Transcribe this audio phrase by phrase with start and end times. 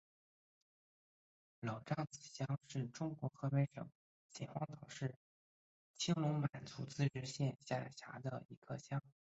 [1.63, 3.87] 娄杖子乡是中国河北省
[4.31, 5.13] 秦皇岛市
[5.95, 8.99] 青龙满族自治县下辖的一个乡。